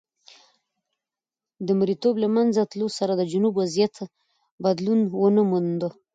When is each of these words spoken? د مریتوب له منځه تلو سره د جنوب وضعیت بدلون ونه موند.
د 1.67 1.67
مریتوب 1.79 2.15
له 2.23 2.27
منځه 2.35 2.61
تلو 2.71 2.87
سره 2.97 3.13
د 3.15 3.21
جنوب 3.31 3.53
وضعیت 3.61 3.95
بدلون 4.63 4.99
ونه 5.21 5.43
موند. 5.51 5.81